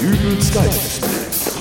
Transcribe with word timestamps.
Dübels 0.00 0.50
Geistesblitz. 0.54 1.58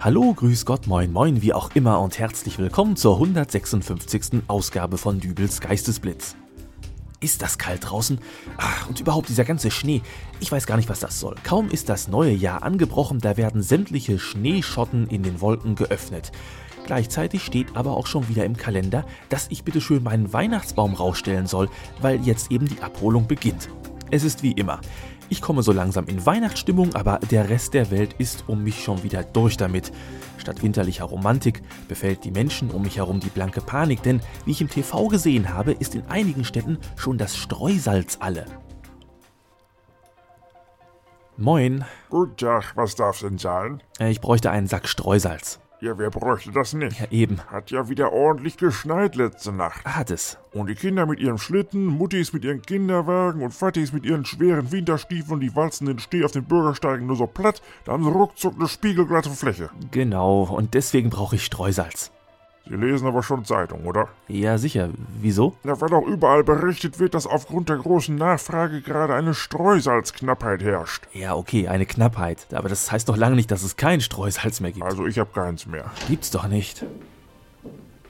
Hallo, 0.00 0.32
grüß 0.32 0.64
Gott, 0.64 0.86
moin, 0.86 1.12
moin, 1.12 1.42
wie 1.42 1.52
auch 1.52 1.70
immer 1.74 2.00
und 2.00 2.18
herzlich 2.18 2.58
willkommen 2.58 2.96
zur 2.96 3.16
156. 3.16 4.44
Ausgabe 4.48 4.96
von 4.96 5.20
Dübels 5.20 5.60
Geistesblitz. 5.60 6.36
Ist 7.20 7.42
das 7.42 7.58
kalt 7.58 7.90
draußen? 7.90 8.18
Ach, 8.56 8.88
und 8.88 9.00
überhaupt 9.00 9.28
dieser 9.28 9.44
ganze 9.44 9.70
Schnee. 9.70 10.00
Ich 10.40 10.50
weiß 10.50 10.66
gar 10.66 10.76
nicht, 10.76 10.88
was 10.88 11.00
das 11.00 11.20
soll. 11.20 11.34
Kaum 11.44 11.68
ist 11.68 11.90
das 11.90 12.08
neue 12.08 12.32
Jahr 12.32 12.62
angebrochen, 12.62 13.18
da 13.18 13.36
werden 13.36 13.62
sämtliche 13.62 14.18
Schneeschotten 14.18 15.06
in 15.08 15.22
den 15.22 15.42
Wolken 15.42 15.74
geöffnet. 15.74 16.32
Gleichzeitig 16.86 17.42
steht 17.44 17.76
aber 17.76 17.96
auch 17.96 18.06
schon 18.06 18.28
wieder 18.28 18.44
im 18.44 18.56
Kalender, 18.56 19.04
dass 19.30 19.46
ich 19.50 19.64
bitte 19.64 19.80
schön 19.80 20.02
meinen 20.02 20.32
Weihnachtsbaum 20.32 20.94
rausstellen 20.94 21.46
soll, 21.46 21.68
weil 22.00 22.20
jetzt 22.22 22.50
eben 22.50 22.66
die 22.68 22.80
Abholung 22.82 23.26
beginnt. 23.26 23.68
Es 24.10 24.22
ist 24.22 24.42
wie 24.42 24.52
immer. 24.52 24.80
Ich 25.30 25.40
komme 25.40 25.62
so 25.62 25.72
langsam 25.72 26.06
in 26.06 26.24
Weihnachtsstimmung, 26.26 26.94
aber 26.94 27.18
der 27.30 27.48
Rest 27.48 27.72
der 27.72 27.90
Welt 27.90 28.14
ist 28.18 28.44
um 28.46 28.62
mich 28.62 28.84
schon 28.84 29.02
wieder 29.02 29.22
durch 29.24 29.56
damit. 29.56 29.90
Statt 30.36 30.62
winterlicher 30.62 31.06
Romantik 31.06 31.62
befällt 31.88 32.24
die 32.24 32.30
Menschen 32.30 32.70
um 32.70 32.82
mich 32.82 32.98
herum 32.98 33.20
die 33.20 33.30
blanke 33.30 33.62
Panik, 33.62 34.02
denn 34.02 34.20
wie 34.44 34.50
ich 34.50 34.60
im 34.60 34.68
TV 34.68 35.08
gesehen 35.08 35.54
habe, 35.54 35.72
ist 35.72 35.94
in 35.94 36.04
einigen 36.08 36.44
Städten 36.44 36.78
schon 36.96 37.16
das 37.16 37.36
Streusalz 37.36 38.18
alle. 38.20 38.44
Moin, 41.36 41.84
Guten 42.10 42.36
Tag, 42.36 42.76
was 42.76 42.94
darf's 42.94 43.20
denn 43.20 43.38
sein? 43.38 43.82
äh, 43.98 44.10
ich 44.10 44.20
bräuchte 44.20 44.50
einen 44.50 44.66
Sack 44.68 44.86
Streusalz. 44.88 45.58
Ja, 45.84 45.98
wer 45.98 46.08
bräuchte 46.08 46.50
das 46.50 46.72
nicht? 46.72 46.98
Ja, 46.98 47.06
eben. 47.10 47.40
Hat 47.48 47.70
ja 47.70 47.90
wieder 47.90 48.10
ordentlich 48.10 48.56
geschneit 48.56 49.16
letzte 49.16 49.52
Nacht. 49.52 49.84
Hat 49.84 50.10
es. 50.10 50.38
Und 50.54 50.70
die 50.70 50.76
Kinder 50.76 51.04
mit 51.04 51.20
ihrem 51.20 51.36
Schlitten, 51.36 51.84
Muttis 51.84 52.32
mit 52.32 52.42
ihren 52.42 52.62
Kinderwagen 52.62 53.42
und 53.42 53.52
Vatis 53.52 53.92
mit 53.92 54.06
ihren 54.06 54.24
schweren 54.24 54.72
Winterstiefeln, 54.72 55.40
die 55.40 55.54
walzen 55.54 55.86
den 55.86 55.98
Steh 55.98 56.24
auf 56.24 56.32
den 56.32 56.44
Bürgersteigen 56.44 57.06
nur 57.06 57.16
so 57.16 57.26
platt, 57.26 57.60
da 57.84 57.92
haben 57.92 58.02
sie 58.02 58.10
ruckzuck 58.10 58.54
eine 58.54 58.66
spiegelglatte 58.66 59.28
Fläche. 59.28 59.68
Genau, 59.90 60.44
und 60.44 60.72
deswegen 60.72 61.10
brauche 61.10 61.36
ich 61.36 61.44
Streusalz. 61.44 62.12
Sie 62.66 62.76
lesen 62.76 63.06
aber 63.06 63.22
schon 63.22 63.44
Zeitung, 63.44 63.84
oder? 63.84 64.08
Ja, 64.26 64.56
sicher. 64.56 64.88
Wieso? 65.20 65.54
Ja, 65.64 65.78
weil 65.82 65.92
auch 65.92 66.06
überall 66.06 66.42
berichtet 66.44 66.98
wird, 66.98 67.12
dass 67.12 67.26
aufgrund 67.26 67.68
der 67.68 67.76
großen 67.76 68.16
Nachfrage 68.16 68.80
gerade 68.80 69.14
eine 69.14 69.34
Streusalzknappheit 69.34 70.62
herrscht. 70.62 71.06
Ja, 71.12 71.34
okay, 71.34 71.68
eine 71.68 71.84
Knappheit. 71.84 72.46
Aber 72.54 72.70
das 72.70 72.90
heißt 72.90 73.08
doch 73.10 73.18
lange 73.18 73.36
nicht, 73.36 73.50
dass 73.50 73.62
es 73.64 73.76
kein 73.76 74.00
Streusalz 74.00 74.60
mehr 74.60 74.72
gibt. 74.72 74.84
Also 74.84 75.06
ich 75.06 75.18
hab 75.18 75.34
keins 75.34 75.66
mehr. 75.66 75.90
Gibt's 76.08 76.30
doch 76.30 76.48
nicht. 76.48 76.86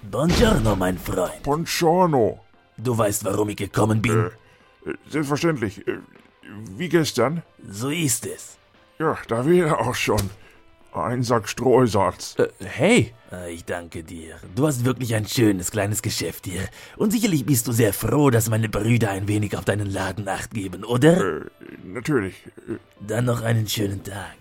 Buongiorno, 0.08 0.76
mein 0.76 0.98
Freund. 0.98 1.42
Ponchorno. 1.42 2.38
Du 2.76 2.96
weißt, 2.96 3.24
warum 3.24 3.48
ich 3.48 3.56
gekommen 3.56 4.02
bin? 4.02 4.30
Äh, 4.86 4.92
selbstverständlich. 5.10 5.86
Äh, 5.88 5.98
wie 6.76 6.88
gestern? 6.88 7.42
So 7.68 7.88
ist 7.90 8.26
es. 8.26 8.56
Ja, 9.00 9.16
da 9.26 9.44
wäre 9.46 9.80
auch 9.80 9.94
schon. 9.96 10.30
Ein 10.94 11.22
Sack 11.24 11.48
Streusalz. 11.48 12.36
Äh, 12.38 12.46
hey, 12.64 13.12
Ah, 13.30 13.46
Ich 13.48 13.64
danke 13.64 14.04
dir. 14.04 14.36
Du 14.54 14.64
hast 14.66 14.84
wirklich 14.84 15.12
ein 15.14 15.26
schönes 15.26 15.72
kleines 15.72 16.02
Geschäft 16.02 16.46
hier. 16.46 16.60
Und 16.96 17.10
sicherlich 17.10 17.44
bist 17.44 17.66
du 17.66 17.72
sehr 17.72 17.92
froh, 17.92 18.30
dass 18.30 18.48
meine 18.48 18.68
Brüder 18.68 19.10
ein 19.10 19.26
wenig 19.26 19.56
auf 19.56 19.64
deinen 19.64 19.90
Laden 19.90 20.28
acht 20.28 20.52
geben, 20.52 20.84
oder? 20.84 21.38
Äh, 21.38 21.40
natürlich. 21.84 22.34
Äh, 22.68 22.76
Dann 23.00 23.24
noch 23.24 23.42
einen 23.42 23.66
schönen 23.68 24.02
Tag. 24.04 24.36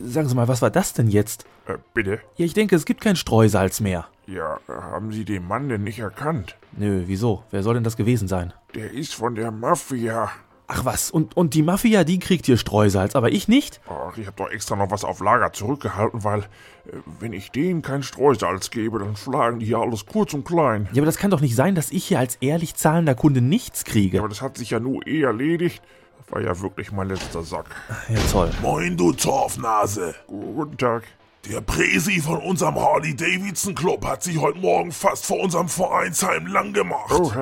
sagen 0.00 0.28
Sie 0.28 0.34
mal, 0.34 0.46
was 0.48 0.60
war 0.62 0.70
das 0.70 0.92
denn 0.92 1.08
jetzt? 1.08 1.44
äh, 1.66 1.78
bitte? 1.94 2.20
Ja, 2.36 2.44
ich 2.44 2.52
denke, 2.54 2.76
es 2.76 2.84
gibt 2.84 3.00
kein 3.00 3.16
Streusalz 3.16 3.80
mehr. 3.80 4.06
Ja, 4.26 4.60
haben 4.68 5.10
Sie 5.12 5.24
den 5.24 5.46
Mann 5.48 5.70
denn 5.70 5.84
nicht 5.84 5.98
erkannt? 6.00 6.54
Nö, 6.76 7.04
wieso? 7.06 7.44
Wer 7.50 7.62
soll 7.62 7.74
denn 7.74 7.84
das 7.84 7.96
gewesen 7.96 8.28
sein? 8.28 8.52
Der 8.74 8.90
ist 8.92 9.14
von 9.14 9.34
der 9.34 9.50
Mafia. 9.50 10.30
Ach 10.70 10.84
was, 10.84 11.10
und, 11.10 11.34
und 11.34 11.54
die 11.54 11.62
Mafia, 11.62 12.04
die 12.04 12.18
kriegt 12.18 12.44
hier 12.44 12.58
Streusalz, 12.58 13.16
aber 13.16 13.32
ich 13.32 13.48
nicht? 13.48 13.80
Ach, 13.88 14.18
ich 14.18 14.26
hab 14.26 14.36
doch 14.36 14.50
extra 14.50 14.76
noch 14.76 14.90
was 14.90 15.02
auf 15.02 15.20
Lager 15.20 15.50
zurückgehalten, 15.54 16.24
weil, 16.24 16.40
äh, 16.40 16.98
wenn 17.20 17.32
ich 17.32 17.50
denen 17.50 17.80
kein 17.80 18.02
Streusalz 18.02 18.68
gebe, 18.68 18.98
dann 18.98 19.16
schlagen 19.16 19.60
die 19.60 19.66
hier 19.66 19.78
alles 19.78 20.04
kurz 20.04 20.34
und 20.34 20.44
klein. 20.44 20.86
Ja, 20.92 21.00
aber 21.00 21.06
das 21.06 21.16
kann 21.16 21.30
doch 21.30 21.40
nicht 21.40 21.56
sein, 21.56 21.74
dass 21.74 21.90
ich 21.90 22.04
hier 22.04 22.18
als 22.18 22.36
ehrlich 22.42 22.74
zahlender 22.74 23.14
Kunde 23.14 23.40
nichts 23.40 23.84
kriege. 23.84 24.18
Aber 24.18 24.28
das 24.28 24.42
hat 24.42 24.58
sich 24.58 24.68
ja 24.68 24.78
nur 24.78 25.06
eh 25.06 25.22
erledigt. 25.22 25.82
Das 26.18 26.32
war 26.32 26.42
ja 26.42 26.60
wirklich 26.60 26.92
mein 26.92 27.08
letzter 27.08 27.42
Sack. 27.42 27.74
Ja, 28.10 28.20
toll. 28.30 28.50
Moin, 28.60 28.94
du 28.94 29.12
Torfnase. 29.12 30.14
Guten 30.26 30.76
Tag. 30.76 31.04
Der 31.48 31.62
Presi 31.62 32.20
von 32.20 32.40
unserem 32.40 32.74
Harley-Davidson-Club 32.74 34.04
hat 34.04 34.22
sich 34.22 34.36
heute 34.36 34.58
Morgen 34.58 34.92
fast 34.92 35.24
vor 35.24 35.40
unserem 35.40 35.70
Vereinsheim 35.70 36.46
lang 36.46 36.74
gemacht. 36.74 37.10
Oh, 37.10 37.32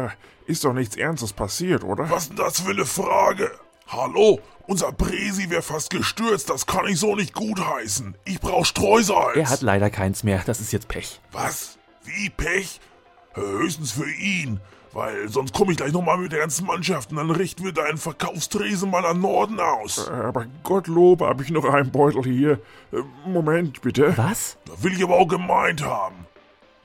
ist 0.47 0.65
doch 0.65 0.73
nichts 0.73 0.95
Ernstes 0.95 1.33
passiert, 1.33 1.83
oder? 1.83 2.09
Was 2.09 2.29
denn 2.29 2.37
das 2.37 2.61
für 2.61 2.71
eine 2.71 2.87
Frage? 2.87 3.51
Hallo, 3.89 4.39
unser 4.69 4.93
Presi 4.93 5.51
wäre 5.51 5.63
fast 5.63 5.91
gestürzt, 5.91 6.51
das 6.51 6.67
kann 6.67 6.87
ich 6.87 7.01
so 7.01 7.17
nicht 7.17 7.35
gutheißen. 7.35 8.15
Ich 8.25 8.39
brauch 8.39 8.65
Streusalz. 8.65 9.37
Er 9.37 9.51
hat 9.51 9.63
leider 9.63 9.91
keins 9.91 10.23
mehr, 10.23 10.41
das 10.47 10.61
ist 10.61 10.73
jetzt 10.73 10.87
Pech. 10.87 11.21
Was? 11.33 11.77
Wie 12.05 12.31
Pech? 12.31 12.81
Höchstens 13.35 13.91
für 13.91 14.09
ihn. 14.09 14.61
Weil 14.97 15.29
sonst 15.29 15.53
komme 15.53 15.73
ich 15.73 15.77
gleich 15.77 15.93
nochmal 15.93 16.17
mit 16.17 16.33
der 16.33 16.39
ganzen 16.39 16.65
Mannschaft 16.67 17.11
und 17.11 17.19
dann 17.19 17.31
richten 17.31 17.63
wir 17.65 17.73
deinen 17.73 17.99
Verkaufstresen 17.99 18.91
mal 18.91 19.05
an 19.05 19.21
Norden 19.21 19.61
aus. 19.61 20.09
Äh, 20.09 20.11
Aber 20.11 20.47
Gottlob, 20.63 21.21
habe 21.21 21.43
ich 21.43 21.51
noch 21.51 21.67
einen 21.67 21.91
Beutel 21.91 22.23
hier. 22.25 22.53
Äh, 22.93 23.03
Moment, 23.27 23.83
bitte. 23.83 24.15
Was? 24.17 24.57
Da 24.65 24.73
will 24.83 24.95
ich 24.95 25.03
aber 25.05 25.17
auch 25.17 25.29
gemeint 25.29 25.85
haben. 25.85 26.25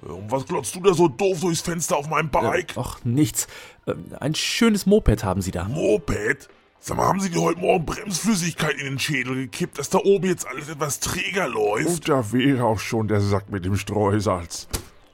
Äh, 0.04 0.08
Und 0.12 0.30
was 0.30 0.46
glotzt 0.46 0.76
du 0.76 0.82
da 0.82 0.94
so 0.94 1.08
doof 1.08 1.40
durchs 1.40 1.62
Fenster 1.62 1.96
auf 1.96 2.10
meinem 2.10 2.30
Bike? 2.30 2.74
Ach, 2.76 3.00
nichts. 3.06 3.48
Ähm, 3.88 4.04
Ein 4.20 4.36
schönes 4.36 4.86
Moped 4.86 5.24
haben 5.24 5.42
Sie 5.42 5.52
da. 5.52 5.64
Moped? 5.70 6.50
Sag 6.82 6.98
mal, 6.98 7.08
haben 7.08 7.22
Sie 7.22 7.30
dir 7.30 7.40
heute 7.42 7.62
Morgen 7.62 7.86
Bremsflüssigkeit 7.86 8.74
in 8.74 8.86
den 8.88 9.00
Schädel 9.00 9.36
gekippt, 9.36 9.80
dass 9.80 9.90
da 9.90 10.00
oben 10.00 10.26
jetzt 10.28 10.46
alles 10.46 10.68
etwas 10.68 11.00
träger 11.00 11.48
läuft? 11.48 11.88
Und 11.88 12.10
da 12.10 12.34
wäre 12.34 12.66
auch 12.66 12.80
schon 12.80 13.08
der 13.08 13.22
Sack 13.22 13.50
mit 13.50 13.64
dem 13.64 13.78
Streusalz. 13.78 14.68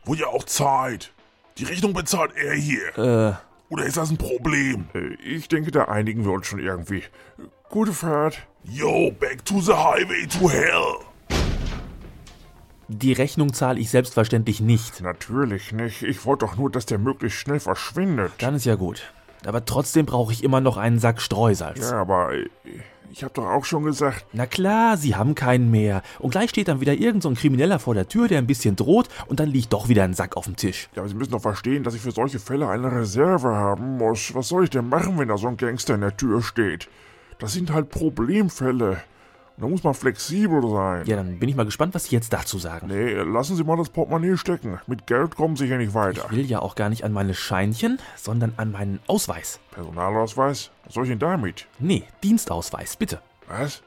Wo 0.03 0.15
ja 0.15 0.25
auch 0.27 0.45
Zeit. 0.45 1.13
Die 1.57 1.63
Rechnung 1.63 1.94
bezahlt 1.94 2.31
er 2.35 2.53
hier. 2.53 2.97
Äh, 2.97 3.34
Oder 3.73 3.85
ist 3.85 3.97
das 3.97 4.12
ein 4.12 4.18
Problem? 4.18 4.85
Ich 5.23 5.47
denke, 5.47 5.72
da 5.72 5.85
einigen 5.85 6.23
wir 6.23 6.31
uns 6.31 6.45
schon 6.47 6.59
irgendwie. 6.59 7.03
Gute 7.69 7.94
Fahrt. 7.94 8.45
Yo, 8.63 9.12
back 9.19 9.44
to 9.44 9.59
the 9.59 9.73
highway 9.73 10.28
to 10.28 10.50
hell. 10.50 11.00
die 12.90 13.13
Rechnung 13.13 13.53
zahle 13.53 13.79
ich 13.79 13.90
selbstverständlich 13.90 14.62
nicht. 14.62 15.01
Natürlich 15.01 15.72
nicht. 15.72 16.03
Ich 16.03 16.25
wollte 16.25 16.45
doch 16.45 16.57
nur, 16.57 16.72
dass 16.72 16.85
der 16.85 17.00
möglichst 17.00 17.40
schnell 17.40 17.59
verschwindet. 17.59 18.31
Dann 18.38 18.56
ist 18.56 18.66
ja 18.66 18.75
gut. 18.75 19.12
Aber 19.45 19.66
trotzdem 19.66 20.06
brauche 20.06 20.31
ich 20.31 20.44
immer 20.44 20.62
noch 20.62 20.78
einen 20.78 21.00
Sack 21.00 21.22
Streusalz. 21.22 21.89
Ja, 21.91 22.01
aber 22.01 22.34
äh, 22.34 22.50
ich 23.12 23.23
habe 23.23 23.34
doch 23.34 23.45
auch 23.45 23.66
schon 23.66 23.84
gesagt, 23.84 24.25
Na 24.34 24.45
klar, 24.45 24.97
Sie 24.97 25.16
haben 25.16 25.35
keinen 25.35 25.72
mehr. 25.72 26.01
Und 26.19 26.31
gleich 26.31 26.50
steht 26.50 26.68
dann 26.68 26.81
wieder 26.81 26.94
irgend 26.94 27.23
so 27.23 27.29
ein 27.29 27.35
Krimineller 27.35 27.79
vor 27.79 27.94
der 27.94 28.07
Tür, 28.07 28.28
der 28.28 28.38
ein 28.38 28.47
bisschen 28.47 28.75
droht, 28.75 29.07
und 29.28 29.40
dann 29.40 29.50
liegt 29.50 29.73
doch 29.73 29.90
wieder 29.90 30.03
ein 30.03 30.13
Sack 30.13 30.38
auf 30.38 30.45
dem 30.45 30.56
Tisch. 30.56 30.90
ja, 30.95 31.01
aber 31.01 31.09
Sie 31.09 31.16
müssen 31.16 31.31
doch 31.31 31.41
verstehen, 31.41 31.84
dass 31.84 31.94
ich 31.95 32.01
für 32.01 32.12
solche 32.12 32.40
Fälle 32.40 32.68
eine 32.69 32.91
Reserve 32.91 33.50
haben 33.56 33.97
muss. 33.97 34.34
Was 34.35 34.50
soll 34.50 34.66
ich 34.66 34.69
denn 34.69 34.90
machen, 34.90 35.18
wenn 35.18 35.28
da 35.28 35.38
so 35.38 35.47
ein 35.47 35.57
Gangster 35.57 35.95
in 35.95 36.01
der 36.01 36.16
Tür 36.16 36.41
steht? 36.41 36.88
Das 37.40 37.53
sind 37.53 37.72
halt 37.72 37.90
Problemfälle. 37.90 39.01
Da 39.59 39.68
muss 39.68 39.84
man 39.84 39.95
flexibel 39.95 40.62
sein. 40.69 41.07
Ja, 41.07 41.16
dann 41.16 41.40
bin 41.40 41.50
ich 41.50 41.56
mal 41.56 41.66
gespannt, 41.66 41.95
was 41.95 42.06
Sie 42.06 42.16
jetzt 42.16 42.31
dazu 42.31 42.59
sagen. 42.59 42.88
Nee, 42.88 43.13
lassen 43.13 43.56
Sie 43.56 43.63
mal 43.63 43.75
das 43.75 43.90
Portemonnaie 43.90 44.38
stecken. 44.38 44.79
Mit 44.85 45.07
Geld 45.07 45.35
kommen 45.35 45.56
Sie 45.56 45.66
hier 45.66 45.79
nicht 45.79 45.95
weiter. 45.95 46.25
Ich 46.29 46.38
will 46.38 46.45
ja 46.45 46.59
auch 46.59 46.75
gar 46.75 46.90
nicht 46.90 47.03
an 47.03 47.12
meine 47.12 47.34
Scheinchen, 47.34 47.97
sondern 48.16 48.53
an 48.57 48.72
meinen 48.72 49.00
Ausweis. 49.07 49.59
Personalausweis? 49.72 50.69
Was 50.85 50.94
soll 50.94 51.06
ich 51.06 51.09
denn 51.09 51.19
damit? 51.19 51.66
Nee, 51.79 52.03
Dienstausweis, 52.23 52.97
bitte. 52.97 53.19
Was? 53.47 53.81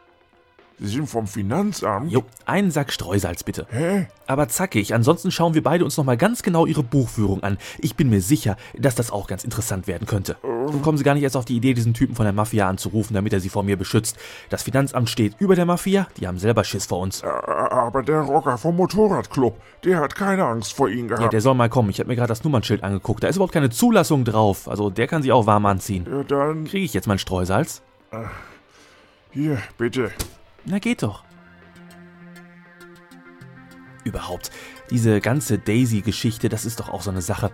Sie 0.83 0.89
sind 0.97 1.09
vom 1.09 1.27
Finanzamt? 1.27 2.11
Jo, 2.11 2.23
einen 2.47 2.71
Sack 2.71 2.91
Streusalz 2.91 3.45
bitte. 3.45 3.67
Hä? 3.71 4.07
Aber 4.27 4.49
zackig, 4.49 4.95
ansonsten 4.95 5.31
schauen 5.31 5.53
wir 5.53 5.63
beide 5.63 5.85
uns 5.85 5.99
nochmal 5.99 6.17
ganz 6.17 6.43
genau 6.43 6.65
Ihre 6.65 6.83
Buchführung 6.83 7.43
an. 7.43 7.59
Ich 7.81 7.97
bin 7.97 8.09
mir 8.09 8.23
sicher, 8.23 8.57
dass 8.79 8.95
das 8.95 9.11
auch 9.11 9.27
ganz 9.27 9.45
interessant 9.45 9.87
werden 9.87 10.07
könnte. 10.07 10.37
Nun 10.43 10.81
kommen 10.81 10.97
Sie 10.97 11.05
gar 11.05 11.13
nicht 11.15 11.23
erst 11.23 11.37
auf 11.37 11.45
die 11.45 11.57
Idee, 11.57 11.75
diesen 11.75 11.93
Typen 11.93 12.15
von 12.15 12.25
der 12.25 12.33
Mafia 12.33 12.67
anzurufen, 12.67 13.13
damit 13.13 13.35
er 13.35 13.41
Sie 13.41 13.51
vor 13.51 13.63
mir 13.63 13.77
beschützt. 13.77 14.17
Das 14.49 14.63
Finanzamt 14.63 15.11
steht 15.11 15.35
über 15.39 15.55
der 15.55 15.67
Mafia, 15.67 16.07
die 16.19 16.27
haben 16.27 16.39
selber 16.39 16.65
Schiss 16.65 16.87
vor 16.87 17.01
uns. 17.01 17.23
Aber 17.23 18.03
der 18.03 18.21
Rocker 18.23 18.57
vom 18.57 18.77
Motorradclub, 18.77 19.61
der 19.85 19.99
hat 20.01 20.15
keine 20.15 20.45
Angst 20.47 20.73
vor 20.73 20.89
Ihnen 20.89 21.11
Ja, 21.11 21.17
gehabt. 21.17 21.33
der 21.35 21.43
soll 21.43 21.55
mal 21.55 21.69
kommen. 21.69 21.91
Ich 21.91 21.99
habe 21.99 22.09
mir 22.09 22.17
gerade 22.17 22.29
das 22.29 22.43
Nummernschild 22.43 22.83
angeguckt. 22.83 23.23
Da 23.23 23.29
ist 23.29 23.37
überhaupt 23.37 23.53
keine 23.53 23.69
Zulassung 23.69 24.25
drauf. 24.25 24.67
Also 24.67 24.89
der 24.89 25.09
kann 25.09 25.21
sich 25.23 25.33
auch 25.33 25.45
warm 25.45 25.67
anziehen. 25.67 26.07
Ja, 26.11 26.23
dann 26.23 26.65
Kriege 26.65 26.85
ich 26.87 26.95
jetzt 26.95 27.07
mein 27.07 27.19
Streusalz? 27.19 27.83
hier, 29.31 29.59
bitte. 29.77 30.11
Na 30.65 30.79
geht 30.79 31.03
doch. 31.03 31.25
Überhaupt, 34.05 34.51
diese 34.91 35.21
ganze 35.21 35.59
Daisy-Geschichte, 35.59 36.49
das 36.49 36.65
ist 36.65 36.81
doch 36.81 36.89
auch 36.89 37.03
so 37.03 37.11
eine 37.11 37.21
Sache. 37.23 37.51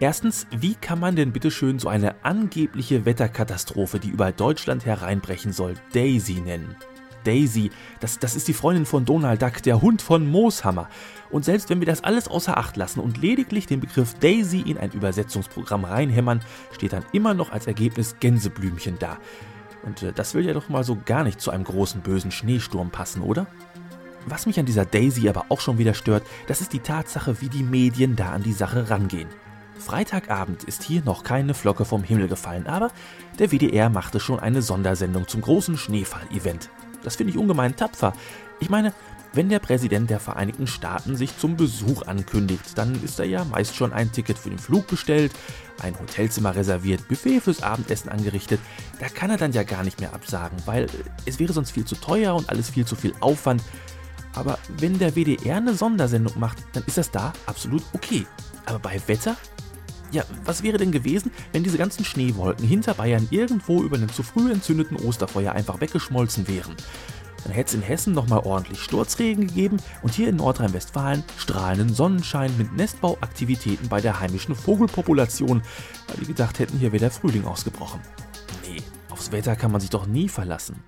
Erstens, 0.00 0.46
wie 0.50 0.74
kann 0.74 0.98
man 0.98 1.14
denn 1.14 1.32
bitteschön 1.32 1.78
so 1.78 1.88
eine 1.88 2.24
angebliche 2.24 3.04
Wetterkatastrophe, 3.04 4.00
die 4.00 4.08
über 4.08 4.32
Deutschland 4.32 4.86
hereinbrechen 4.86 5.52
soll, 5.52 5.74
Daisy 5.92 6.40
nennen? 6.40 6.74
Daisy. 7.24 7.70
Das, 8.00 8.18
das 8.18 8.34
ist 8.34 8.48
die 8.48 8.54
Freundin 8.54 8.86
von 8.86 9.04
Donald 9.04 9.42
Duck, 9.42 9.62
der 9.62 9.82
Hund 9.82 10.00
von 10.00 10.26
Mooshammer. 10.26 10.88
Und 11.30 11.44
selbst 11.44 11.70
wenn 11.70 11.80
wir 11.80 11.86
das 11.86 12.02
alles 12.02 12.28
außer 12.28 12.56
Acht 12.56 12.76
lassen 12.76 13.00
und 13.00 13.18
lediglich 13.18 13.66
den 13.66 13.80
Begriff 13.80 14.14
Daisy 14.14 14.60
in 14.60 14.78
ein 14.78 14.90
Übersetzungsprogramm 14.92 15.84
reinhämmern, 15.84 16.40
steht 16.72 16.92
dann 16.92 17.04
immer 17.12 17.34
noch 17.34 17.52
als 17.52 17.66
Ergebnis 17.66 18.16
Gänseblümchen 18.20 18.98
da. 18.98 19.18
Und 19.82 20.02
äh, 20.02 20.12
das 20.12 20.34
will 20.34 20.44
ja 20.44 20.52
doch 20.52 20.68
mal 20.68 20.84
so 20.84 20.98
gar 21.04 21.24
nicht 21.24 21.40
zu 21.40 21.50
einem 21.50 21.64
großen 21.64 22.00
bösen 22.00 22.30
Schneesturm 22.30 22.90
passen, 22.90 23.22
oder? 23.22 23.46
Was 24.26 24.46
mich 24.46 24.58
an 24.58 24.66
dieser 24.66 24.84
Daisy 24.84 25.28
aber 25.28 25.46
auch 25.48 25.60
schon 25.60 25.78
wieder 25.78 25.94
stört, 25.94 26.24
das 26.46 26.60
ist 26.60 26.72
die 26.72 26.80
Tatsache, 26.80 27.40
wie 27.40 27.48
die 27.48 27.62
Medien 27.62 28.16
da 28.16 28.32
an 28.32 28.42
die 28.42 28.52
Sache 28.52 28.90
rangehen. 28.90 29.28
Freitagabend 29.78 30.64
ist 30.64 30.82
hier 30.82 31.02
noch 31.04 31.24
keine 31.24 31.54
Flocke 31.54 31.86
vom 31.86 32.04
Himmel 32.04 32.28
gefallen, 32.28 32.66
aber 32.66 32.90
der 33.38 33.50
WDR 33.50 33.88
machte 33.88 34.20
schon 34.20 34.38
eine 34.38 34.60
Sondersendung 34.60 35.26
zum 35.26 35.40
großen 35.40 35.78
Schneefall-Event. 35.78 36.68
Das 37.02 37.16
finde 37.16 37.32
ich 37.32 37.38
ungemein 37.38 37.76
tapfer. 37.76 38.12
Ich 38.60 38.68
meine, 38.68 38.92
wenn 39.32 39.48
der 39.48 39.60
Präsident 39.60 40.10
der 40.10 40.20
Vereinigten 40.20 40.66
Staaten 40.66 41.16
sich 41.16 41.36
zum 41.38 41.56
Besuch 41.56 42.02
ankündigt, 42.02 42.76
dann 42.76 43.02
ist 43.02 43.18
da 43.18 43.24
ja 43.24 43.44
meist 43.44 43.76
schon 43.76 43.92
ein 43.92 44.10
Ticket 44.10 44.38
für 44.38 44.50
den 44.50 44.58
Flug 44.58 44.86
bestellt, 44.88 45.32
ein 45.82 45.98
Hotelzimmer 45.98 46.54
reserviert, 46.54 47.06
Buffet 47.08 47.40
fürs 47.40 47.62
Abendessen 47.62 48.10
angerichtet. 48.10 48.60
Da 48.98 49.08
kann 49.08 49.30
er 49.30 49.36
dann 49.36 49.52
ja 49.52 49.62
gar 49.62 49.84
nicht 49.84 50.00
mehr 50.00 50.14
absagen, 50.14 50.58
weil 50.66 50.86
es 51.26 51.38
wäre 51.38 51.52
sonst 51.52 51.70
viel 51.70 51.84
zu 51.84 51.94
teuer 51.94 52.34
und 52.34 52.48
alles 52.50 52.70
viel 52.70 52.84
zu 52.84 52.96
viel 52.96 53.14
Aufwand. 53.20 53.62
Aber 54.34 54.58
wenn 54.78 54.98
der 54.98 55.14
WDR 55.14 55.56
eine 55.56 55.74
Sondersendung 55.74 56.38
macht, 56.38 56.58
dann 56.72 56.84
ist 56.86 56.98
das 56.98 57.10
da 57.10 57.32
absolut 57.46 57.82
okay. 57.92 58.26
Aber 58.66 58.78
bei 58.78 59.00
Wetter? 59.06 59.36
Ja, 60.12 60.24
was 60.44 60.64
wäre 60.64 60.76
denn 60.76 60.90
gewesen, 60.90 61.30
wenn 61.52 61.62
diese 61.62 61.78
ganzen 61.78 62.04
Schneewolken 62.04 62.66
hinter 62.66 62.94
Bayern 62.94 63.28
irgendwo 63.30 63.82
über 63.82 63.96
einem 63.96 64.12
zu 64.12 64.24
früh 64.24 64.50
entzündeten 64.50 64.96
Osterfeuer 64.96 65.52
einfach 65.52 65.80
weggeschmolzen 65.80 66.48
wären? 66.48 66.74
Dann 67.44 67.52
hätte 67.52 67.68
es 67.68 67.74
in 67.74 67.82
Hessen 67.82 68.14
nochmal 68.14 68.40
ordentlich 68.40 68.80
Sturzregen 68.82 69.46
gegeben 69.46 69.78
und 70.02 70.14
hier 70.14 70.28
in 70.28 70.36
Nordrhein-Westfalen 70.36 71.24
strahlenden 71.36 71.94
Sonnenschein 71.94 72.56
mit 72.58 72.72
Nestbauaktivitäten 72.76 73.88
bei 73.88 74.00
der 74.00 74.20
heimischen 74.20 74.54
Vogelpopulation, 74.54 75.62
weil 76.08 76.16
die 76.20 76.26
gedacht 76.26 76.58
hätten, 76.58 76.78
hier 76.78 76.92
wäre 76.92 77.00
der 77.00 77.10
Frühling 77.10 77.44
ausgebrochen. 77.44 78.00
Nee, 78.68 78.82
aufs 79.10 79.32
Wetter 79.32 79.56
kann 79.56 79.72
man 79.72 79.80
sich 79.80 79.90
doch 79.90 80.06
nie 80.06 80.28
verlassen. 80.28 80.82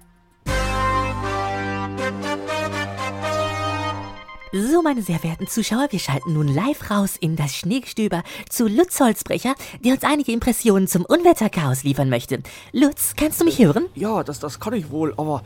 So, 4.55 4.83
meine 4.83 5.01
sehr 5.01 5.19
verehrten 5.19 5.47
Zuschauer, 5.47 5.87
wir 5.91 5.99
schalten 5.99 6.35
nun 6.35 6.47
live 6.47 6.91
raus 6.91 7.17
in 7.19 7.37
das 7.37 7.57
Schneegestöber 7.57 8.23
zu 8.51 8.69
Lutz 8.69 9.01
Holzbrecher, 9.01 9.55
der 9.83 9.95
uns 9.95 10.05
einige 10.05 10.31
Impressionen 10.31 10.89
zum 10.89 11.07
Unwetterchaos 11.07 11.85
liefern 11.85 12.11
möchte. 12.11 12.43
Lutz, 12.71 13.15
kannst 13.17 13.41
du 13.41 13.47
mich 13.47 13.59
hören? 13.61 13.87
Ja, 13.95 14.23
das, 14.23 14.41
das 14.41 14.61
kann 14.61 14.75
ich 14.75 14.91
wohl, 14.91 15.15
aber 15.17 15.43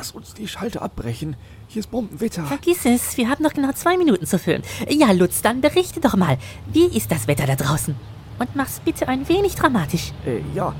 lass 0.00 0.12
uns 0.12 0.32
die 0.32 0.48
Schalte 0.48 0.80
abbrechen. 0.80 1.36
Hier 1.68 1.80
ist 1.80 1.90
Bombenwetter. 1.90 2.44
Vergiss 2.44 2.86
es, 2.86 3.18
wir 3.18 3.28
haben 3.28 3.42
noch 3.42 3.52
genau 3.52 3.70
zwei 3.72 3.98
Minuten 3.98 4.24
zu 4.24 4.38
füllen. 4.38 4.62
Ja, 4.88 5.12
Lutz, 5.12 5.42
dann 5.42 5.60
berichte 5.60 6.00
doch 6.00 6.16
mal. 6.16 6.38
Wie 6.72 6.86
ist 6.86 7.12
das 7.12 7.28
Wetter 7.28 7.46
da 7.46 7.54
draußen? 7.54 7.94
Und 8.38 8.56
mach's 8.56 8.80
bitte 8.82 9.08
ein 9.08 9.28
wenig 9.28 9.56
dramatisch. 9.56 10.12
Äh, 10.24 10.40
ja, 10.54 10.74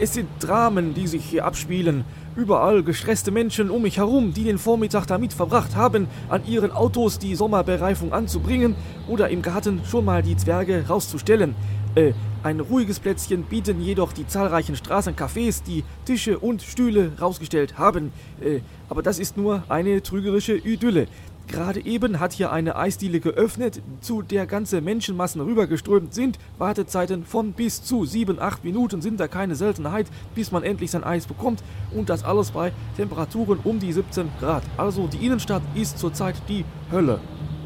es 0.00 0.14
sind 0.14 0.30
Dramen, 0.40 0.94
die 0.94 1.06
sich 1.06 1.26
hier 1.26 1.44
abspielen. 1.44 2.06
Überall 2.36 2.82
gestresste 2.82 3.30
Menschen 3.30 3.68
um 3.68 3.82
mich 3.82 3.98
herum, 3.98 4.32
die 4.32 4.44
den 4.44 4.56
Vormittag 4.56 5.04
damit 5.08 5.34
verbracht 5.34 5.76
haben, 5.76 6.08
an 6.30 6.46
ihren 6.46 6.72
Autos 6.72 7.18
die 7.18 7.34
Sommerbereifung 7.34 8.14
anzubringen 8.14 8.76
oder 9.06 9.28
im 9.28 9.42
Garten 9.42 9.82
schon 9.84 10.06
mal 10.06 10.22
die 10.22 10.38
Zwerge 10.38 10.86
rauszustellen. 10.88 11.54
Äh, 11.96 12.14
ein 12.44 12.60
ruhiges 12.60 13.00
Plätzchen 13.00 13.44
bieten 13.44 13.80
jedoch 13.80 14.12
die 14.12 14.26
zahlreichen 14.26 14.76
Straßencafés, 14.76 15.64
die 15.64 15.82
Tische 16.04 16.38
und 16.38 16.60
Stühle 16.60 17.12
rausgestellt 17.18 17.78
haben. 17.78 18.12
Äh, 18.38 18.60
aber 18.90 19.02
das 19.02 19.18
ist 19.18 19.38
nur 19.38 19.64
eine 19.70 20.02
trügerische 20.02 20.54
Idylle. 20.54 21.08
Gerade 21.48 21.84
eben 21.84 22.20
hat 22.20 22.34
hier 22.34 22.52
eine 22.52 22.76
Eisdiele 22.76 23.20
geöffnet, 23.20 23.80
zu 24.02 24.20
der 24.20 24.46
ganze 24.46 24.82
Menschenmassen 24.82 25.40
rübergeströmt 25.40 26.12
sind. 26.12 26.38
Wartezeiten 26.58 27.24
von 27.24 27.52
bis 27.52 27.82
zu 27.82 28.04
7, 28.04 28.38
8 28.38 28.62
Minuten 28.62 29.00
sind 29.00 29.20
da 29.20 29.26
keine 29.26 29.54
Seltenheit, 29.54 30.08
bis 30.34 30.52
man 30.52 30.62
endlich 30.62 30.90
sein 30.90 31.04
Eis 31.04 31.26
bekommt. 31.26 31.62
Und 31.94 32.10
das 32.10 32.24
alles 32.24 32.50
bei 32.50 32.72
Temperaturen 32.96 33.58
um 33.64 33.78
die 33.78 33.92
17 33.92 34.28
Grad. 34.38 34.64
Also 34.76 35.06
die 35.06 35.24
Innenstadt 35.24 35.62
ist 35.74 35.98
zurzeit 35.98 36.36
die 36.48 36.66
Hölle. 36.92 37.20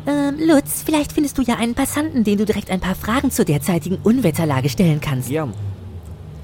Ähm, 0.08 0.38
Lutz, 0.40 0.82
vielleicht 0.82 1.12
findest 1.12 1.36
du 1.36 1.42
ja 1.42 1.56
einen 1.56 1.74
Passanten, 1.74 2.24
den 2.24 2.38
du 2.38 2.46
direkt 2.46 2.70
ein 2.70 2.80
paar 2.80 2.94
Fragen 2.94 3.30
zur 3.30 3.44
derzeitigen 3.44 3.98
Unwetterlage 4.02 4.70
stellen 4.70 5.02
kannst. 5.02 5.28
Gern. 5.28 5.52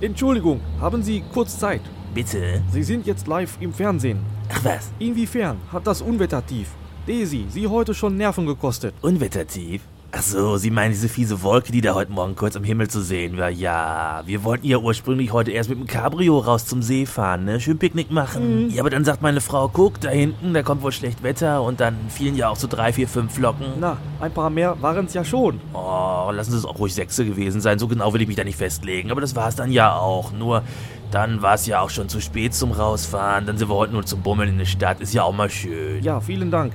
Entschuldigung, 0.02 0.60
haben 0.78 1.02
Sie 1.02 1.24
kurz 1.32 1.58
Zeit? 1.58 1.80
Bitte? 2.12 2.62
Sie 2.70 2.82
sind 2.82 3.06
jetzt 3.06 3.26
live 3.26 3.56
im 3.60 3.72
Fernsehen. 3.72 4.18
Ach 4.52 4.62
was? 4.64 4.90
Inwiefern 4.98 5.56
hat 5.72 5.86
das 5.86 6.02
Unwetter 6.02 6.44
tief? 6.44 6.68
Daisy, 7.06 7.46
Sie 7.48 7.66
heute 7.66 7.94
schon 7.94 8.18
Nerven 8.18 8.44
gekostet. 8.44 8.94
Unwettertief? 9.00 9.80
Ach 10.16 10.22
so, 10.22 10.56
Sie 10.58 10.70
meinen 10.70 10.92
diese 10.92 11.08
fiese 11.08 11.42
Wolke, 11.42 11.72
die 11.72 11.80
da 11.80 11.94
heute 11.94 12.12
Morgen 12.12 12.36
kurz 12.36 12.54
am 12.54 12.62
Himmel 12.62 12.88
zu 12.88 13.02
sehen 13.02 13.36
war? 13.36 13.50
Ja, 13.50 14.22
wir 14.24 14.44
wollten 14.44 14.64
ja 14.64 14.78
ursprünglich 14.78 15.32
heute 15.32 15.50
erst 15.50 15.68
mit 15.68 15.78
dem 15.80 15.88
Cabrio 15.88 16.38
raus 16.38 16.66
zum 16.66 16.82
See 16.82 17.04
fahren, 17.04 17.44
ne? 17.44 17.58
Schön 17.58 17.78
Picknick 17.78 18.12
machen. 18.12 18.70
Ja, 18.70 18.82
aber 18.82 18.90
dann 18.90 19.04
sagt 19.04 19.22
meine 19.22 19.40
Frau, 19.40 19.68
guck, 19.68 20.00
da 20.00 20.10
hinten, 20.10 20.54
da 20.54 20.62
kommt 20.62 20.82
wohl 20.82 20.92
schlecht 20.92 21.24
Wetter 21.24 21.62
und 21.62 21.80
dann 21.80 21.96
fielen 22.10 22.36
ja 22.36 22.48
auch 22.48 22.54
so 22.54 22.68
drei, 22.68 22.92
vier, 22.92 23.08
fünf 23.08 23.34
Flocken. 23.34 23.66
Na, 23.80 23.96
ein 24.20 24.30
paar 24.30 24.50
mehr 24.50 24.80
waren 24.80 25.06
es 25.06 25.14
ja 25.14 25.24
schon. 25.24 25.60
Oh, 25.72 26.30
lassen 26.30 26.54
es 26.54 26.64
auch 26.64 26.78
ruhig 26.78 26.94
sechse 26.94 27.24
gewesen 27.24 27.60
sein. 27.60 27.80
So 27.80 27.88
genau 27.88 28.12
will 28.14 28.22
ich 28.22 28.28
mich 28.28 28.36
da 28.36 28.44
nicht 28.44 28.58
festlegen. 28.58 29.10
Aber 29.10 29.20
das 29.20 29.34
war 29.34 29.48
es 29.48 29.56
dann 29.56 29.72
ja 29.72 29.96
auch. 29.96 30.30
Nur, 30.30 30.62
dann 31.10 31.42
war 31.42 31.54
es 31.54 31.66
ja 31.66 31.80
auch 31.80 31.90
schon 31.90 32.08
zu 32.08 32.20
spät 32.20 32.54
zum 32.54 32.70
Rausfahren. 32.70 33.46
Dann 33.46 33.58
sind 33.58 33.68
wir 33.68 33.74
heute 33.74 33.92
nur 33.92 34.06
zum 34.06 34.22
Bummeln 34.22 34.50
in 34.50 34.58
der 34.58 34.64
Stadt. 34.64 35.00
Ist 35.00 35.12
ja 35.12 35.24
auch 35.24 35.34
mal 35.34 35.50
schön. 35.50 36.04
Ja, 36.04 36.20
vielen 36.20 36.52
Dank. 36.52 36.72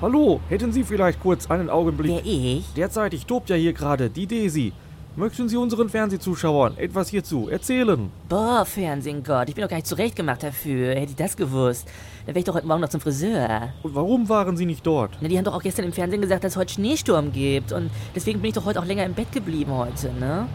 Hallo, 0.00 0.40
hätten 0.48 0.70
Sie 0.70 0.84
vielleicht 0.84 1.20
kurz 1.20 1.50
einen 1.50 1.68
Augenblick? 1.68 2.12
Wer 2.12 2.24
ich? 2.24 2.72
Derzeitig 2.74 3.26
tobt 3.26 3.50
ja 3.50 3.56
hier 3.56 3.72
gerade 3.72 4.08
die 4.08 4.28
Daisy. 4.28 4.72
Möchten 5.16 5.48
Sie 5.48 5.56
unseren 5.56 5.88
Fernsehzuschauern 5.88 6.78
etwas 6.78 7.08
hierzu 7.08 7.48
erzählen? 7.48 8.08
Boah, 8.28 8.64
Fernsehen, 8.64 9.24
Gott, 9.24 9.48
ich 9.48 9.56
bin 9.56 9.62
doch 9.62 9.68
gar 9.68 9.78
nicht 9.78 9.88
zurechtgemacht 9.88 10.44
dafür. 10.44 10.90
Hätte 10.94 11.10
ich 11.10 11.16
das 11.16 11.36
gewusst, 11.36 11.88
dann 12.24 12.36
wäre 12.36 12.38
ich 12.38 12.44
doch 12.44 12.54
heute 12.54 12.68
Morgen 12.68 12.80
noch 12.80 12.90
zum 12.90 13.00
Friseur. 13.00 13.72
Und 13.82 13.96
warum 13.96 14.28
waren 14.28 14.56
Sie 14.56 14.66
nicht 14.66 14.86
dort? 14.86 15.18
Na, 15.20 15.26
die 15.26 15.36
haben 15.36 15.44
doch 15.44 15.54
auch 15.54 15.62
gestern 15.64 15.86
im 15.86 15.92
Fernsehen 15.92 16.20
gesagt, 16.20 16.44
dass 16.44 16.52
es 16.52 16.56
heute 16.56 16.74
Schneesturm 16.74 17.32
gibt. 17.32 17.72
Und 17.72 17.90
deswegen 18.14 18.38
bin 18.40 18.50
ich 18.50 18.54
doch 18.54 18.66
heute 18.66 18.78
auch 18.78 18.86
länger 18.86 19.04
im 19.04 19.14
Bett 19.14 19.32
geblieben 19.32 19.72
heute, 19.72 20.12
ne? 20.12 20.46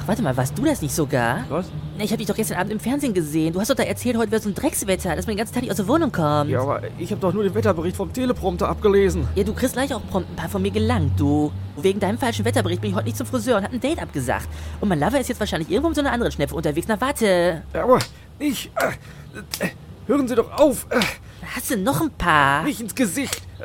Ach, 0.00 0.08
warte 0.08 0.22
mal, 0.22 0.36
warst 0.36 0.56
du 0.56 0.64
das 0.64 0.80
nicht 0.80 0.94
sogar? 0.94 1.44
Was? 1.48 1.66
Na, 1.96 2.04
ich 2.04 2.10
habe 2.10 2.18
dich 2.18 2.26
doch 2.26 2.36
gestern 2.36 2.58
Abend 2.58 2.72
im 2.72 2.80
Fernsehen 2.80 3.12
gesehen. 3.14 3.52
Du 3.52 3.60
hast 3.60 3.68
doch 3.70 3.74
da 3.74 3.82
erzählt, 3.82 4.16
heute 4.16 4.30
wäre 4.30 4.40
so 4.40 4.48
ein 4.48 4.54
Dreckswetter, 4.54 5.16
dass 5.16 5.26
man 5.26 5.34
den 5.34 5.38
ganzen 5.38 5.54
Tag 5.54 5.62
nicht 5.62 5.70
aus 5.70 5.76
der 5.78 5.88
Wohnung 5.88 6.12
kommt. 6.12 6.50
Ja, 6.50 6.60
aber 6.60 6.82
ich 6.98 7.10
habe 7.10 7.20
doch 7.20 7.32
nur 7.32 7.42
den 7.42 7.54
Wetterbericht 7.54 7.96
vom 7.96 8.12
Teleprompter 8.12 8.68
abgelesen. 8.68 9.26
Ja, 9.34 9.44
du 9.44 9.52
kriegst 9.52 9.74
gleich 9.74 9.92
auch 9.94 10.00
prompt 10.08 10.30
ein 10.30 10.36
paar 10.36 10.48
von 10.48 10.62
mir 10.62 10.70
gelangt, 10.70 11.18
du. 11.18 11.52
Wegen 11.76 12.00
deinem 12.00 12.18
falschen 12.18 12.44
Wetterbericht 12.44 12.80
bin 12.80 12.90
ich 12.90 12.96
heute 12.96 13.06
nicht 13.06 13.16
zum 13.16 13.26
Friseur 13.26 13.58
und 13.58 13.64
hab 13.64 13.72
ein 13.72 13.80
Date 13.80 14.00
abgesagt. 14.00 14.48
Und 14.80 14.88
mein 14.88 15.00
Lover 15.00 15.20
ist 15.20 15.28
jetzt 15.28 15.40
wahrscheinlich 15.40 15.70
irgendwo 15.70 15.88
mit 15.88 15.96
so 15.96 16.02
einer 16.02 16.12
anderen 16.12 16.32
Schnepfe 16.32 16.54
unterwegs. 16.54 16.86
Na, 16.88 17.00
warte. 17.00 17.62
Ja, 17.74 17.82
aber 17.84 17.98
ich... 18.38 18.70
Äh, 18.76 19.64
äh, 19.66 19.70
hören 20.06 20.28
Sie 20.28 20.34
doch 20.34 20.50
auf! 20.52 20.86
Äh, 20.90 21.00
Hast 21.54 21.70
du 21.70 21.76
noch 21.76 22.00
ein 22.00 22.10
paar? 22.10 22.62
nicht 22.62 22.80
ins 22.80 22.94
Gesicht! 22.94 23.42
Äh, 23.58 23.64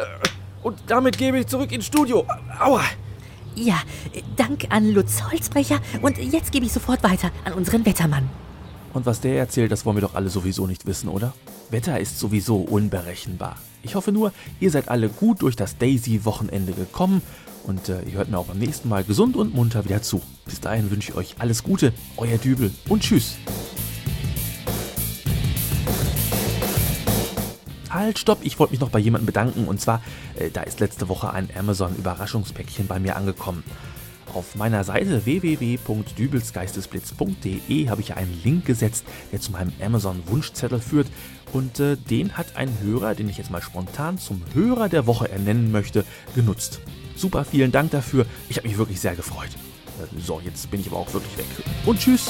und 0.63 0.79
damit 0.87 1.17
gebe 1.17 1.37
ich 1.39 1.47
zurück 1.47 1.71
ins 1.71 1.85
Studio. 1.85 2.25
Aua! 2.59 2.81
Ja, 3.55 3.79
Dank 4.35 4.65
an 4.69 4.91
Lutz 4.93 5.23
Holzbrecher. 5.31 5.79
Und 6.01 6.17
jetzt 6.17 6.51
gebe 6.51 6.65
ich 6.65 6.71
sofort 6.71 7.03
weiter 7.03 7.31
an 7.45 7.53
unseren 7.53 7.85
Wettermann. 7.85 8.29
Und 8.93 9.05
was 9.05 9.21
der 9.21 9.37
erzählt, 9.37 9.71
das 9.71 9.85
wollen 9.85 9.97
wir 9.97 10.01
doch 10.01 10.15
alle 10.15 10.29
sowieso 10.29 10.67
nicht 10.67 10.85
wissen, 10.85 11.09
oder? 11.09 11.33
Wetter 11.69 11.99
ist 11.99 12.19
sowieso 12.19 12.57
unberechenbar. 12.57 13.57
Ich 13.81 13.95
hoffe 13.95 14.11
nur, 14.11 14.31
ihr 14.59 14.71
seid 14.71 14.89
alle 14.89 15.09
gut 15.09 15.41
durch 15.41 15.55
das 15.55 15.77
Daisy-Wochenende 15.77 16.73
gekommen 16.73 17.21
und 17.63 17.89
äh, 17.89 18.01
ihr 18.03 18.13
hört 18.13 18.29
mir 18.29 18.37
auch 18.37 18.45
beim 18.45 18.59
nächsten 18.59 18.89
Mal 18.89 19.03
gesund 19.03 19.35
und 19.35 19.53
munter 19.53 19.83
wieder 19.85 20.01
zu. 20.01 20.21
Bis 20.45 20.59
dahin 20.59 20.91
wünsche 20.91 21.11
ich 21.11 21.17
euch 21.17 21.35
alles 21.39 21.63
Gute, 21.63 21.93
euer 22.17 22.37
Dübel 22.37 22.71
und 22.87 23.01
tschüss. 23.01 23.35
Halt, 28.03 28.19
stopp, 28.19 28.39
ich 28.41 28.59
wollte 28.59 28.73
mich 28.73 28.81
noch 28.81 28.89
bei 28.89 28.99
jemandem 28.99 29.27
bedanken 29.27 29.65
und 29.65 29.79
zwar, 29.79 30.03
äh, 30.37 30.49
da 30.49 30.63
ist 30.63 30.81
letzte 30.81 31.07
Woche 31.07 31.31
ein 31.31 31.47
Amazon-Überraschungspäckchen 31.57 32.85
bei 32.85 32.99
mir 32.99 33.15
angekommen. 33.15 33.63
Auf 34.33 34.55
meiner 34.55 34.83
Seite 34.83 35.25
www.dübelsgeistesblitz.de 35.25 37.87
habe 37.87 38.01
ich 38.01 38.15
einen 38.15 38.41
Link 38.43 38.65
gesetzt, 38.65 39.05
der 39.31 39.39
zu 39.39 39.53
meinem 39.53 39.71
Amazon-Wunschzettel 39.81 40.81
führt. 40.81 41.07
Und 41.53 41.79
äh, 41.79 41.95
den 41.95 42.33
hat 42.33 42.57
ein 42.57 42.77
Hörer, 42.81 43.15
den 43.15 43.29
ich 43.29 43.37
jetzt 43.37 43.51
mal 43.51 43.61
spontan 43.61 44.17
zum 44.17 44.41
Hörer 44.53 44.89
der 44.89 45.07
Woche 45.07 45.31
ernennen 45.31 45.71
möchte, 45.71 46.03
genutzt. 46.35 46.81
Super, 47.15 47.45
vielen 47.45 47.71
Dank 47.71 47.91
dafür. 47.91 48.25
Ich 48.49 48.57
habe 48.57 48.67
mich 48.67 48.77
wirklich 48.77 48.99
sehr 48.99 49.15
gefreut. 49.15 49.51
Äh, 50.01 50.07
so, 50.19 50.41
jetzt 50.43 50.69
bin 50.69 50.81
ich 50.81 50.87
aber 50.87 50.97
auch 50.97 51.13
wirklich 51.13 51.37
weg. 51.37 51.45
Und 51.85 51.99
tschüss. 51.99 52.29